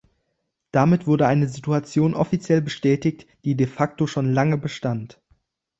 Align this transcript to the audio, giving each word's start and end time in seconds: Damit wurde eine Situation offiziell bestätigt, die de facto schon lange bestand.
Damit 0.71 1.05
wurde 1.05 1.27
eine 1.27 1.47
Situation 1.47 2.15
offiziell 2.15 2.59
bestätigt, 2.59 3.27
die 3.45 3.55
de 3.55 3.67
facto 3.67 4.07
schon 4.07 4.33
lange 4.33 4.57
bestand. 4.57 5.21